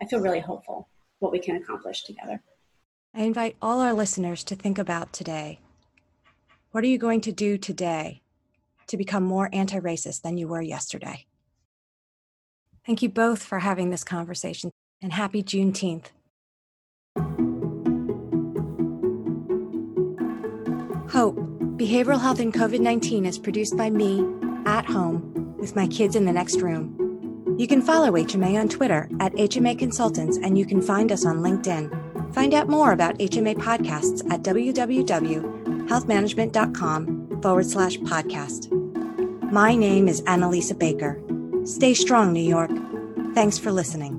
I 0.00 0.06
feel 0.06 0.20
really 0.20 0.40
hopeful 0.40 0.88
what 1.18 1.32
we 1.32 1.38
can 1.38 1.56
accomplish 1.56 2.04
together. 2.04 2.42
I 3.18 3.22
invite 3.22 3.56
all 3.60 3.80
our 3.80 3.94
listeners 3.94 4.44
to 4.44 4.54
think 4.54 4.78
about 4.78 5.12
today. 5.12 5.58
What 6.70 6.84
are 6.84 6.86
you 6.86 6.98
going 6.98 7.20
to 7.22 7.32
do 7.32 7.58
today 7.58 8.22
to 8.86 8.96
become 8.96 9.24
more 9.24 9.50
anti 9.52 9.80
racist 9.80 10.22
than 10.22 10.38
you 10.38 10.46
were 10.46 10.62
yesterday? 10.62 11.26
Thank 12.86 13.02
you 13.02 13.08
both 13.08 13.42
for 13.42 13.58
having 13.58 13.90
this 13.90 14.04
conversation 14.04 14.70
and 15.02 15.12
happy 15.12 15.42
Juneteenth. 15.42 16.10
Hope, 21.10 21.38
Behavioral 21.76 22.20
Health 22.20 22.38
and 22.38 22.54
COVID 22.54 22.78
19 22.78 23.26
is 23.26 23.36
produced 23.36 23.76
by 23.76 23.90
me 23.90 24.24
at 24.64 24.84
home 24.84 25.56
with 25.58 25.74
my 25.74 25.88
kids 25.88 26.14
in 26.14 26.24
the 26.24 26.32
next 26.32 26.60
room. 26.60 26.94
You 27.58 27.66
can 27.66 27.82
follow 27.82 28.12
HMA 28.12 28.60
on 28.60 28.68
Twitter 28.68 29.08
at 29.18 29.32
HMA 29.32 29.76
Consultants 29.76 30.38
and 30.40 30.56
you 30.56 30.64
can 30.64 30.80
find 30.80 31.10
us 31.10 31.26
on 31.26 31.38
LinkedIn. 31.38 32.07
Find 32.32 32.54
out 32.54 32.68
more 32.68 32.92
about 32.92 33.18
HMA 33.18 33.56
podcasts 33.56 34.24
at 34.30 34.42
www.healthmanagement.com 34.42 37.40
forward 37.42 37.66
slash 37.66 37.98
podcast. 37.98 38.72
My 39.52 39.74
name 39.74 40.06
is 40.08 40.22
Annalisa 40.22 40.78
Baker. 40.78 41.20
Stay 41.64 41.92
strong, 41.94 42.32
New 42.32 42.40
York. 42.40 42.70
Thanks 43.34 43.58
for 43.58 43.72
listening. 43.72 44.17